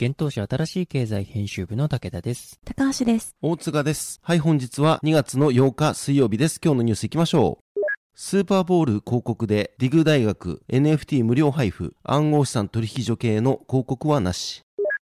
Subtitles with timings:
[0.00, 2.58] 現当社新しい経済編集部の武田です。
[2.64, 3.34] 高橋です。
[3.40, 4.20] 大塚です。
[4.22, 6.60] はい、本日は2月の8日水曜日です。
[6.62, 7.80] 今日のニュース行きましょう。
[8.16, 14.62] スーパーボール広告でディグ大学 NFT 無料配布暗号資産取引所系の広告はなし。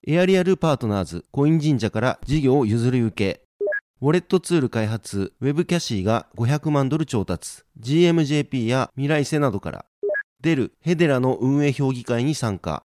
[0.06, 3.42] エアリアルパートナーズコイン神社から事業を譲り受け。
[4.00, 7.62] ウォレットツール開発ウェブキャシーが500万ドル調達。
[7.80, 9.84] GMJP や未来セなどから。
[10.42, 12.82] デルヘデラの運営評議会に参加。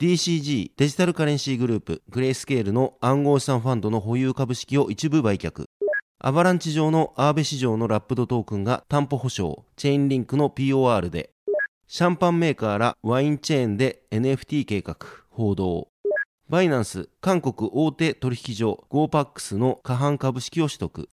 [0.00, 5.66] DCG デジタルカレンシーグループグレイスケールの暗号資産ファンドの保有株式を一部売却。
[6.18, 11.28] アバランチ上のアーベ市場のラップドトークンが担保保証、チェーンリンクの POR で、
[11.86, 14.96] シャンパンメーカーらワインチェーンで NFT 計画、
[15.28, 15.88] 報道。
[16.48, 21.10] バイナンス、韓国大手取引所 GoPax の過半株式を取得。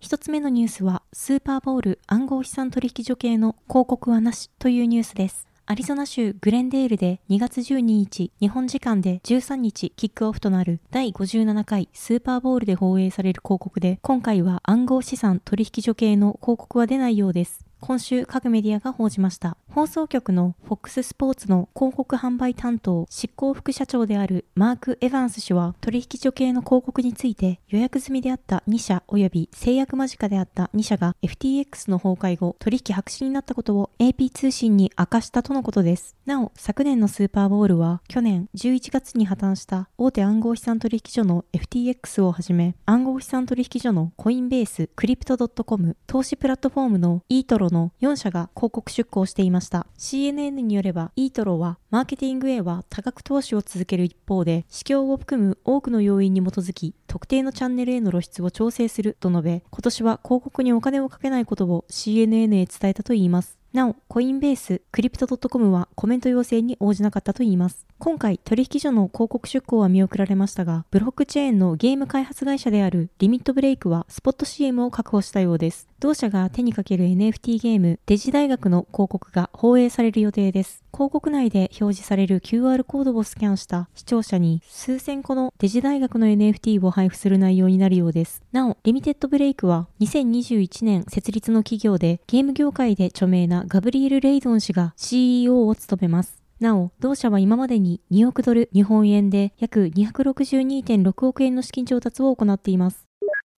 [0.00, 5.48] 一つ目のニュースは、スーパーボール暗号資産取引所系の広告はなしというニュースです。
[5.66, 17.67] アリゾナ州グレンデールで2月12日、日本時間で13日キックオフとなる第57回スーパーボールで放映される広告で、今回は暗号資産取引所系の広告は出ないようです。
[17.80, 19.56] 今週各メディアが報じました。
[19.70, 36.16] 放送局の FOX スポーツの広告販売担当執行副社長であるマーク・エヴァンス氏は取引所系の広告について予約済みであった2社及び制約間近であった2社が FTX の崩壊後取引白紙になったことを AP 通信に明かしたとのことです。
[36.26, 49.86] なお、昨年のスーパーボールは去年11月に破綻した大手暗号資産取引所の FTX をはじめ暗号資産取引所のコインベース、クリプト .com、投資プラットフォームの e トロの4社が広告出稿していました。
[49.98, 63.58] CNN によれば e トロはマーケティング A は多額投資を続ける一方で、市況を含む多くの要因に基づき、特定のチャンネルへの露出を調整すると述べ、今年は広告にお金をかけないことを CNN へ伝えたといいます。
[63.72, 67.86] なお、コインベース、クリプト .com はコメント要請に応じなかったといいます。
[67.98, 75.86] 今回、取引所の広告出稿は見送られましたが、ブロックチェーンのゲーム開発会社であるリミットブレイクはスポット CM を確保したようです。
[76.00, 80.84] 同社が手にかける NFT ゲーム、デジ大学の広告が放映される予定です。
[80.94, 88.44] 広告内で表示される QR コードをスキャンした視聴者に数千個のデジ大学の NFT を配布する内容になるようです。
[88.52, 96.40] なお、リミテッドブレイクは2021年設立の企業でゲーム業界で著名なガブリエル・レイドン氏が CEO を務めます。
[96.60, 103.08] なお、同社は今までに2億ドル日本円で約262.6億円の資金調達を行っています。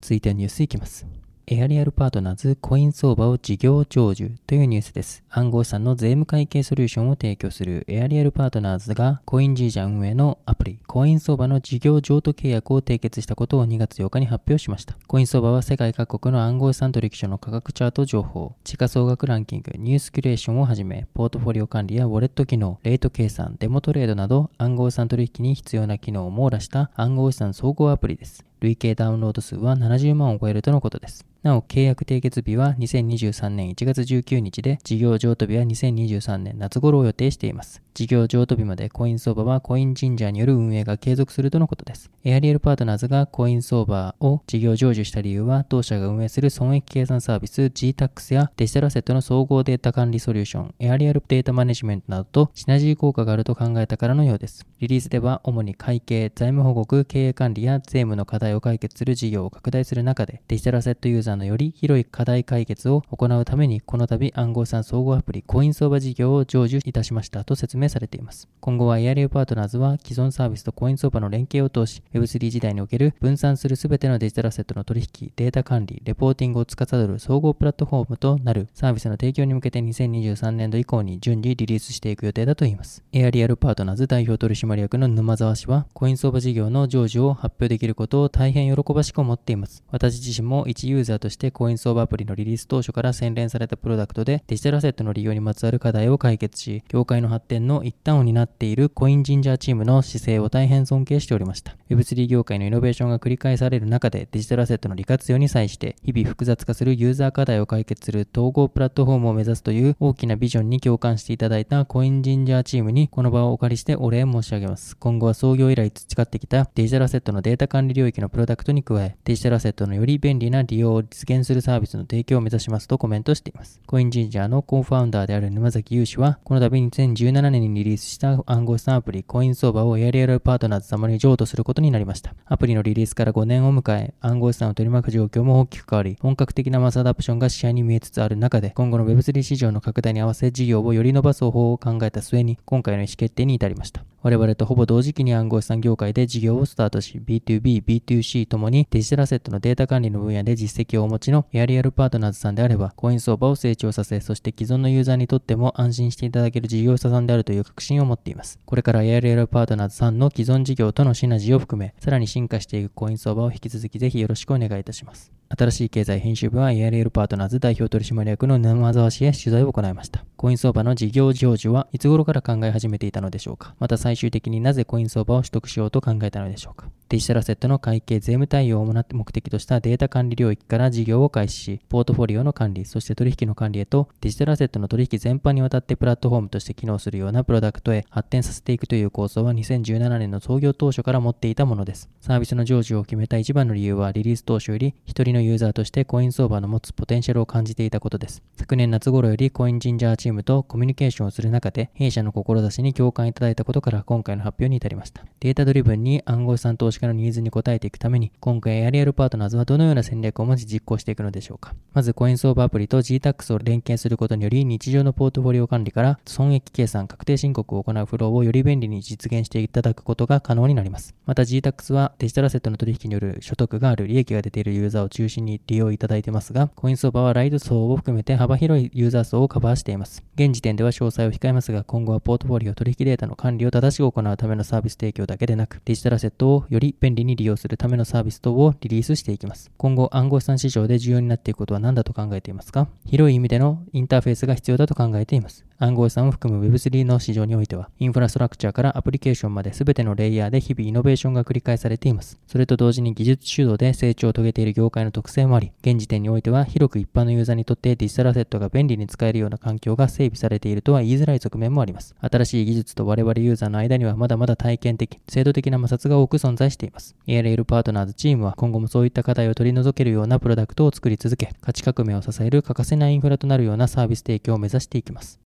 [0.02, 1.06] 続いてニュースいきます。
[1.52, 5.24] エアリアルパートナーズコイン相場を事業成就というニュースです。
[5.32, 14.96] 暗号資産の税務会計ソリューションを提供するエアリアルパートナーズがコインジージャ運営のアプリコイン相場の事業譲渡契約を締結したことを2月8日に発表しました。
[15.08, 28.46] コイン相場は世界各国の暗号資産取引所の価格チャート情報、地価総額ランキング、ニュースキュレーションをはじめ、ポートフォリオ管理やウォレット機能、レート計算、デモトレードなど暗号資産取引に必要な機能を網羅した暗号資産総合アプリです。
[28.60, 31.26] 累計ダウンロード数は70万を超えるとのことです。
[31.42, 37.82] なお、契約締結日は2023年1月19日で、事業譲渡日は2023年夏頃を予定しています。
[37.94, 42.12] 事業譲渡日までコイン相場はコインジンジャーによる運営が継続するとのことです。
[42.26, 54.66] エアリエルパートナーズがコイン相場を事業成就した理由は、当社が運営する損益計算サービス GTAX やデジタルアセットの総合データ管理ソリューションエアリアルデータマネジメントなどとシナジー効果があると考えたからのようです。
[54.80, 68.48] リリースでは、主に会計、財務報告、経営管理や税務の課題を解決する事業を拡大する中で、デジタルアセットユーザーのより広い課題解決を行うために、この度暗号資産総合アプリコイン相場事業を成就いたしましたと説明されています。
[68.60, 83.04] 今後はエアリーパートナーズは既存サービスとコイン相場の連携を通し、Web3 時代における分散するすべてのデジタルアセットの取引、データ管理、レポーティングを司る総合プラットフォームとなるサービスの提供に向けて2023年度以降に順次リリースしていく予定だといいます。
[83.12, 89.84] エアリアルパートナーズ代表取締役の沼沢氏は、コイン相場事業の成就を発表できることを大変喜ばしく思っています。
[89.92, 101.76] 私自身も一ユーザーとしてコイン相場アプリのリリース当初から洗練されたプロダクトでデジタルアセットの利用にまつわる課題を解決し、業界の発展の一端を担っているコインジンジャーチームの姿勢を大変尊敬しておりました。
[101.90, 114.96] Web3 業界のイノベーションが繰り返される中でデジタルアセットの利活用に際して日々複雑化するユーザー課題を解決する統合プラットフォームを目指すという大きなビジョンに共感していただいたコインジンジャーチームにこの場をお借りしてお礼申し上げます。
[114.98, 123.82] 今後は創業以来培ってきたデジタルアセットのデータ管理領域のプロダクトに加え、デジタルアセットのより便利な利用実現するサービスの提供を目指しますとコメントしています。
[123.86, 132.34] コインジンジャーのコーファウンダーである沼崎優氏は、この度2017年にリリースした暗号資産アプリコイン相場をエアリアルパートナーズ様に譲渡することになりました。
[132.46, 144.04] アプリのリリースから5年を迎え、暗号資産を取り巻く状況も大きく変わり、本格的なマスアダプションが視野に見えつつある中で、今後の Web3 市場の拡大に合わせ事業をより伸ばす方法を考えた末に、今回の意思決定に至りました。
[144.22, 158.60] 我々とほぼ同時期に暗号資産業界で事業をスタートし、B2B、B2C ともにデジタルアセットのデータ管理の分野で実績をお持ちのエアリアルパートナーズさんであれば、コイン相場を成長させ、そして既存のユーザーにとっても安心していただける事業者さんであるという確信を持っています。
[158.66, 165.39] これからエアリアルパートナーズさんの既存事業とのシナジーを含め、さらに進化していくコイン相場を引き続きぜひよろしくお願いいたします。
[165.58, 170.24] 新しい経済編集部は ARL パートナーズ代表取締役の沼沢氏へ取材を行いました。
[170.38, 173.74] コイン相場の事業成就はいつ頃から考え始めていたのでしょうか？
[173.80, 176.88] また最終的になぜコイン相場を取得しようと考えたのでしょうか？
[177.10, 192.08] デジタルアセットの会計税務対応を目的としたデータ管理領域から事業を開始し、ポートフォリオの管理、そして取引の管理へとデジタルアセットの取引全般にわたってプラットフォームとして機能するようなプロダクトへ発展させていくという構想は2017年の創業当初から持っていたものです。
[192.22, 198.44] サービスの成就を決めた一番の理由はリリース当初より一人ののユーザーとしてコイン相場の持つポテンシャルを感じていたことです。
[198.58, 205.24] 昨年夏頃よりコインジンジャーチームとコミュニケーションをする中で弊社の志に共感いただいたことから今回の発表に至りました。
[205.40, 211.74] データドリブンに暗号資産投資家のニーズに応えていくために、今回エアリアルパートナーズはどのような戦略を持ち実行していくのでしょうか。
[211.94, 221.16] まず、コイン相場アプリと GTAX を連携することにより、日常のポートフォリオ管理から損益計算、確定申告を行うフローをより便利に実現していただくことが可能になります。
[221.26, 230.24] また GTAX はデジタルアセットの取引による所得がある利益が出ているユーザーを中心に利用いただいてますが、コイン相場はライト層を含めて幅広いユーザー層をカバーしています。
[230.36, 239.72] 現時点では詳細を控えますが、今後はポートフォリオ取引データの管理を正しく行うためのサービス提供だけでなく、デジタルアセットをより便利に利用するためのサービス等をリリースしていきます。
[239.78, 242.88] 今後、暗号資産市場で重要になっていくことは何だと考えていますか？
[243.06, 245.66] 広い意味でのインターフェースが必要だと考えています。
[245.82, 252.38] 暗号資産を含む Web3 の市場においては、インフラストラクチャーからアプリケーションまで全てのレイヤーで日々イノベーションが繰り返されています。
[252.48, 262.14] それと同時に技術主導で成長を遂げている業界の特性もあり、現時点においては広く一般のユーザーにとってデジタルアセットが便利に使えるような環境が整備されているとは言いづらい側面もあります。
[262.20, 267.16] 新しい技術と我々ユーザーの間にはまだまだ体験的、制度的な摩擦が多く存在しています。
[267.26, 275.40] ALL パートナーズチームは今後もそういった課題を取り除けるようなプロダクトを作り続け、価値革命を支える欠かせないインフラとなるようなサービス提供を目指していきます。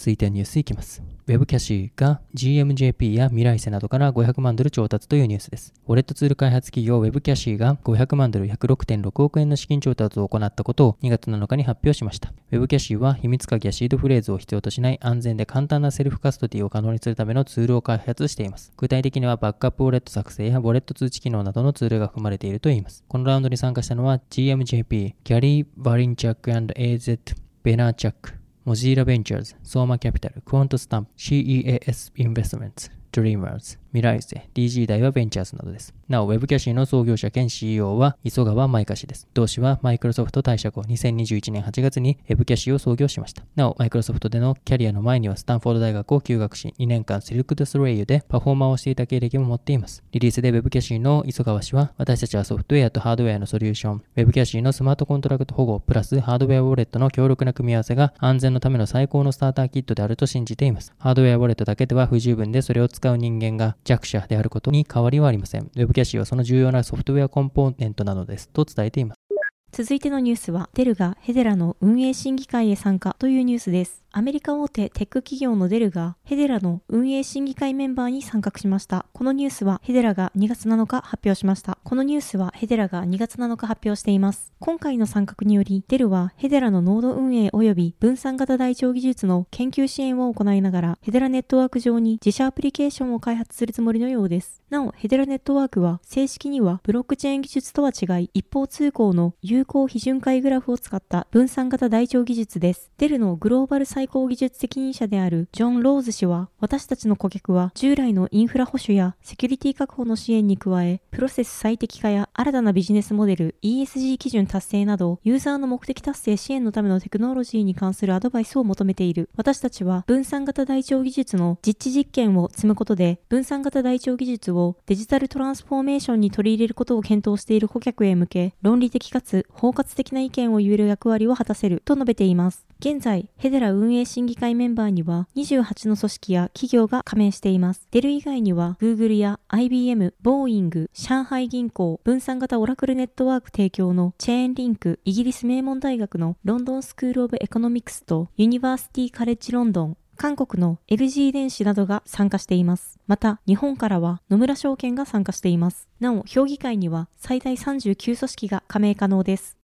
[0.00, 1.02] 続いてニュースいきます。
[1.26, 5.74] Web キャシーが GMJP や未来世などから500万ドル調達というニュースです。
[5.86, 12.32] ウォレットツール開発企業 Web キャシーが500万ドル106.6億円の資金調達を行ったことを2月7日に発表しました。
[12.50, 18.72] Web キャシーは秘密鍵やシードフレーズを必要としない安全で簡単なセルフカストディを可能にするためのツールを開発しています。
[18.78, 23.04] 具体的にはバックアップウォレット作成やウォレット通知機能などのツールが含まれているといいます。
[23.06, 27.18] このラウンドに参加したのは GMJP、ギャリー・バリンチャック &AZ
[27.62, 28.39] ベナーチャック、
[28.70, 35.92] Mozilla ベンチャーズ、ソーマキャピタル、クォントスタンプ、CEAS インベストメント、Dreamers、 MIRAISE、DG 大はベンチャーズなどです。
[36.08, 39.26] なお、Web キャシーの創業者兼 CEO は磯川舞香氏です。
[39.34, 43.42] 同氏はマイクロソフト退社後、2021年8月に Web キャシーを創業しました。
[43.56, 50.04] なお、マイクロソフトでのキャリアの前にはスタンフォード大学を休学し、2年間シルク・ドゥ・ソレイユでパフォーマーをしていた経歴も持っています。
[50.12, 60.92] リリースで Web キャシーの磯川氏は、私たちはソフトウェアとハードウェアのソリューション、Web キャシーのスマートコントラクト保護プラスハードウェアウォレットの強力な組み合わせが安全のための最高のスターターキットであると信じています。
[60.98, 65.70] ハードウェアウォレットだけでは不十分でそれを使う人間が弱者であることに変わりはありません。
[65.76, 69.29] Web キャシーはその重要なソフトウェアコンポーネントなのですと伝えています。
[69.72, 74.00] 続いてのニュースは、デルがヘデラの運営審議会へ参加というニュースです。
[74.12, 79.06] アメリカ大手テック企業のデルがヘデラの運営審議会メンバーに参画しました。
[79.12, 81.78] このニュースはヘデラが2月7日発表しました。
[81.84, 84.52] このニュースはヘデラが2月7日発表しています。
[84.58, 94.60] 今回の参画により、デルはヘデラのノード運営及び分散型台帳技術の研究支援を行いながら、ヘデラネットワーク上に自社アプリケーションを開発するつもりのようです。
[94.70, 102.90] なお、ヘデラネットワークは正式にはブロックチェーン技術とは違い、一方通行の有効批准会グラフを使った分散型台帳技術です。
[102.98, 119.30] デルのグローバル最高技術的任者であるジョン・ローズ氏は、私たちの顧客は従来のインフラ保守やセキュリティ確保の支援に加え、プロセス最適化や新たなビジネスモデル、ESG 基準達成など、ユーザーの目的達成支援のためのテクノロジーに関するアドバイスを求めている。
[119.36, 132.66] 私たちは分散型台帳技術の実地実験を積むことで、分散型台帳技術をデジタルトランスフォーメーションに取り入れることを検討している顧客へ向け、論理的かつ包括的な意見を言える役割を果たせると述べています。
[132.80, 137.86] 現在、ヘデラ運営審議会メンバーには28の組織や企業が加盟しています。
[137.90, 152.98] デル以外には Google や IBM、ボーイング、上海銀行、分散型オラクルネットワーク提供のチェーンリンク、イギリス名門大学のロンドンスクールオブエコノミクスとユニバーシティカレッジロンドン、韓国の LG 電子などが参加しています。
[153.06, 155.88] また、日本からは野村証券が参加しています。
[155.98, 159.59] なお、評議会には最大39組織が加盟可能です。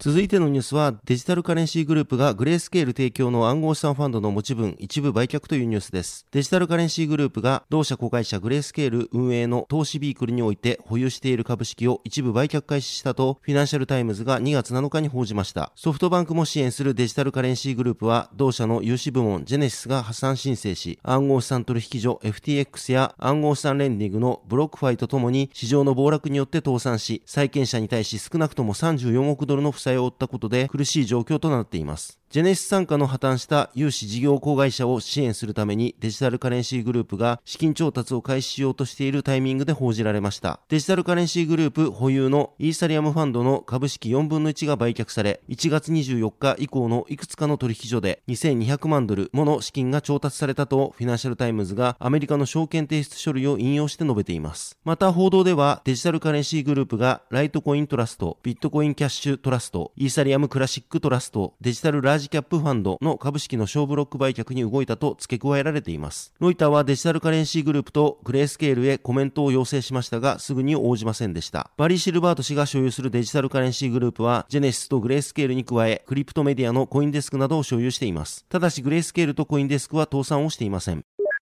[0.00, 6.26] 続いてのニュースはデジタルカレンシーグループがグレースケール提供の暗号資産ファンドの持ち分一部売却というニュースです。
[6.32, 15.72] デジタルカレンシーグループが同社子会社グレースケール運営の投資ビークルにおいて保有している株式を一部売却開始したとフィナンシャルタイムズが2月7日に報じました。
[15.76, 32.18] ソフトバンクも支援するデジタルカレンシーグループは同社の融資部門ジェネシスが破産申請し暗号資産取引所 FTX や暗号資産レンディングのブロックファイとともに市場の暴落によって倒産し債権者に対し少なくとも34億ドルの負債を負ったことで苦しい状況となっています。
[32.34, 40.58] ジェネシス傘下の破綻した融資事業子会社を支援するためにデジタルカレンシーグループが資金調達を開始しようとしているタイミングで報じられました。
[40.68, 54.76] デジタルカレンシーグループ保有のイーサリアムファンドの株式4分の1が売却され、1月24日以降のいくつかの取引所で2200万ドルもの資金が調達されたとフィナンシャルタイムズがアメリカの証券提出書類を引用して述べています。
[54.84, 66.32] また報道ではデジタルカレンシーグループがライトコイントラスト、ビットコインキャッシュトラスト、イーサリアムクラシックトラスト、デジタルラージキャップファンドの株式の小ブロック売却に動いたと付け加えられています。
[66.40, 71.70] ロイターはデジタルカレンシーグループとグレースケールへコメントを要請しましたが、すぐに応じませんでした。
[71.76, 78.44] バリー・シルバート氏が所有するデジタルカレンシーグループは、ジェネシスとグレースケールに加え、クリプトメディアのコインデスクなどを所有しています。
[78.48, 81.04] ただし、グレースケールとコインデスクは倒産をしていません。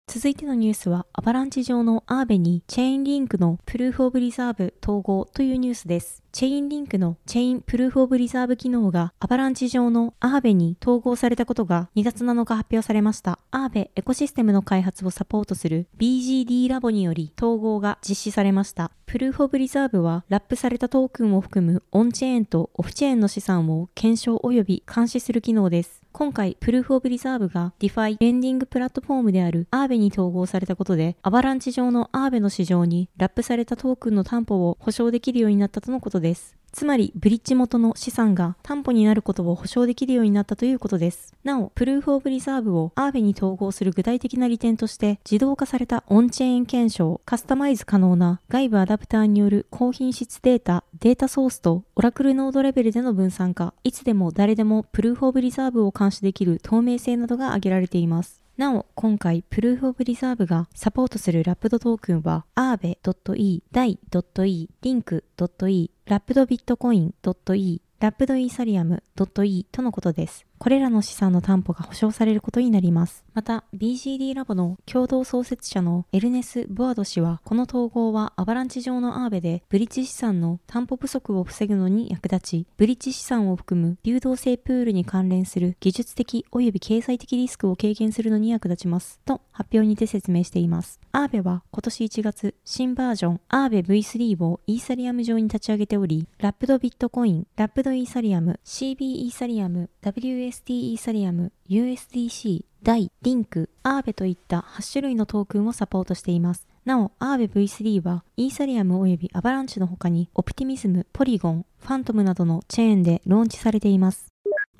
[0.09, 6.23] 続いてのニュースは、アバランチ上のアーベにチェーンリンクのプルーフオブリザーブ統合というニュースです。
[6.36, 13.38] チェインリンクのチェインプルーフオブリザーブ機能がアバランチ上のアーベに統合されたことが2月7日発表されました。
[13.50, 18.90] アーベエコシステムの開発をサポートする BGD ラボにより統合が実施されました。
[19.06, 26.02] プルーフオブリザーブはラップされたトークンを含むオンチェーンとオフチェーンの資産を検証及び監視する機能です。
[26.12, 36.25] 今回、プルーフオブリザーブが DeFi レンディングプラットフォームであるアーベに統合されたことで、アバランチ上のアーベの市場にラップされたトークンの担保を保証できるようになったとのことです。
[36.26, 41.35] ですつまり、ブリッジ元の資産が担保になることを保証できるようになったということです。
[41.42, 58.45] なお、プルーフオブリザーブをアーベに統合する具体的な利点として、自動化されたオンチェーン検証、カスタマイズ可能な外部アダプターによる高品質データ、データソースとオラクルノードレベルでの分散化、いつでも誰でもプルーフオブリザーブを監視できる透明性などが挙げられています。
[58.56, 69.02] なお、今回、プルーフオブリザーブがサポートするラップドトークンは、aave.e、dai.e、link.e、ラップドビットコイン .e、ラップドイーサリアム
[69.44, 70.46] .e とのことです。
[70.58, 73.25] これらの資産の担保が保証されることになります。
[73.34, 89.20] また、BGD ラボの共同創設者のエルネス・ボアド氏は、この統合はアバランチ上のアーベで、ブリッジ資産の担保不足を防ぐのに役立ち、ブリッジ資産を含む流動性プールに関連する技術的及び経済的リスクを軽減するのに役立ちます。
[89.25, 91.00] と発表にて説明しています。
[91.12, 106.68] アーベは今年1月、新バージョンアーベ V3 をイーサリアム上に立ち上げており、ラップドビットコイン、ラップドイーサリアム、CB イーサリアム、WST イーサリアム、USDC、DAI、リンク、アーベといった8種類のトークンをサポートしています。
[106.84, 114.26] なお、アーベ V3 は、イーサリアム及びアバランチの他に、オプティミズム、ポリゴン、ファントムなどのチェーンでローンチされています。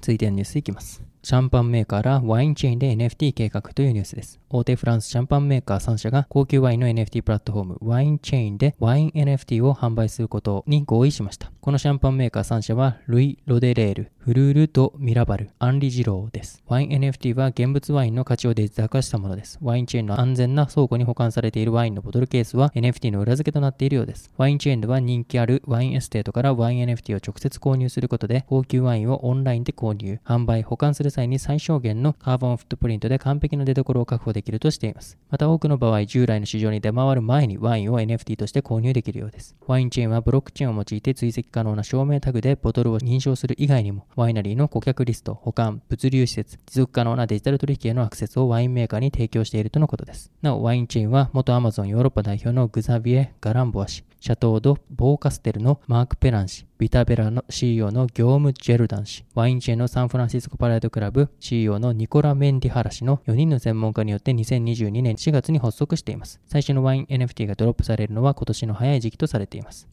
[0.01, 1.06] 続いてのニュースいきます。
[1.27, 4.39] シャンパンメーカーらワインチェーンで NFT 計画というニュースです。
[4.49, 11.51] 大手フランスシャンパンメーカー3社が高級ワインの NFT プラットフォームワインチェーンでワイン NFT を販売することに合意しました。
[11.61, 16.63] このシャンパンメーカー3社はルイ・ロデレール、フルール・ド・ミラバル、アンリ・ジローです。
[16.69, 19.59] ワイン NFT は現物ワインの価値をデジタル化したものです。
[19.61, 24.31] ワインチェーンの安全な倉庫に保管されているワインのボトルケースは NFT の裏付けとなっているようです。
[24.37, 35.19] ワインチェーンでは人気あるワインエステートからワイン NFT を直接購入することで高級ワインをオンラインで購入、販売、保管する際に最小限のカーボンフットプリントで完璧な出所を確保できるとしています。
[35.31, 39.57] また多くの場合、従来の市場に出回る前にワインを NFT として購入できるようです。
[39.67, 50.31] ワインチェーンはブロックチェーンを用いて追跡可能な証明タグでボトルを認証する以外にも、ワイナリーの顧客リスト、保管、物流施設、持続可能なデジタル取引へのアクセスをワインメーカーに提供しているとのことです。
[50.43, 66.41] なお、ワインチェーンは元アマゾンヨーロッパ代表のグザビエ・ガランボア氏、シャトード・ボーカステルのマーク・ペラン氏、ビタベラの CEO のギヨーム・ジョルダン氏、ワインチェーンのサンフランシスコパライドクラブ CEO のニコラ・メンディハラ氏の4人の専門家によって2022年4月に発足しています。
[66.49, 69.87] 最初のワイン NFT がドロップされるのは今年の早い時期とされています。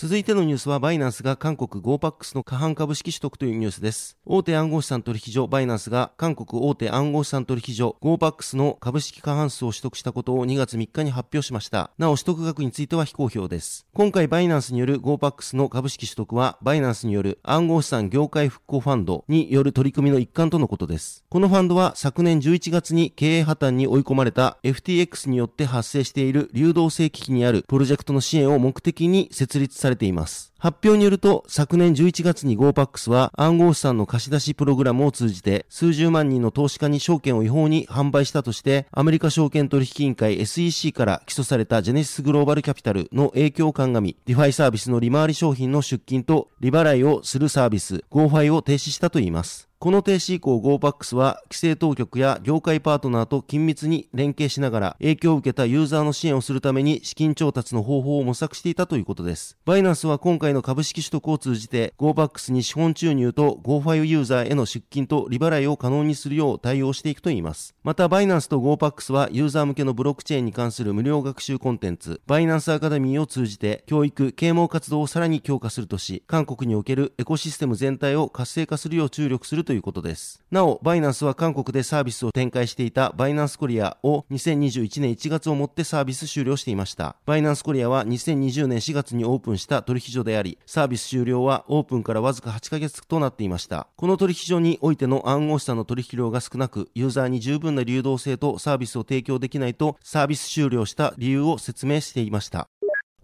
[0.00, 4.16] 続いてのニュースはバイナンスが韓国 GoPax の過半株式取得というニュースです。
[4.24, 11.90] 大手暗号資産取引所バイナンスが韓国大手暗号資産取引所 GoPax の株式過半数を取得したことを2月3日に発表しました。
[11.98, 13.88] なお取得額については非公表です。
[13.92, 21.24] 今回バイナンスによる GoPax の株式取得はバイナンスによる暗号資産業界復興ファンドによる取り組みの一環とのことです。
[21.28, 30.52] このファンドは昨年11月に経営破綻に追い込まれた FTX によって発生している流動性危機にあるプロジェクトの支援を目的に設立されされています。
[30.58, 49.67] 発表によると、昨年11月に GoPax は暗号資産の貸し出しプログラムを通じて、数十万人の投資家に証券を違法に販売したとして、アメリカ証券取引委員会 SEC から起訴されたジェネシスグローバルキャピタルの影響を鑑み、 DeFi サービスの利回り商品の出金と利払いをするサービス、GoFi を停止したといいます。
[49.80, 59.56] この停止以降 GoPax は規制当局や業界パートナーと緊密に連携しながら影響を受けたユーザーの支援をするために資金調達の方法を模索していたということです。
[59.64, 67.76] バイナンスは今回の株式取得を通じて GoPax に資本注入と GoFi ユーザーへの出金と利払いを可能にするよう対応していくといいます。
[67.84, 80.42] またバイナンスと GoPax はユーザー向けのブロックチェーンに関する無料学習コンテンツバイナンスアカデミーを通じて教育、啓蒙活動をさらに強化するとし韓国におけるエコシステム全体を活性化するよう注力するということです。
[80.50, 87.16] なお、バイナンスは韓国でサービスを展開していたバイナンスコリアを2021年1月をもってサービス終了していました。
[87.26, 93.88] バイナンスコリアは2020年4月にオープンした取引所であり、サービス終了はオープンからわずか8ヶ月となっていました。
[93.96, 102.70] この取引所においての暗号資産の取引量が少なく、ユーザーに十分な流動性とサービスを提供できないとサービス終了した理由を説明していました。